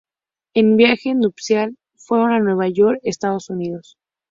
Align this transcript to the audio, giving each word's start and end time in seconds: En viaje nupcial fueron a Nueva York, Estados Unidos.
En 0.55 0.77
viaje 0.77 1.13
nupcial 1.13 1.77
fueron 1.95 2.31
a 2.31 2.39
Nueva 2.39 2.67
York, 2.69 2.99
Estados 3.03 3.51
Unidos. 3.51 3.99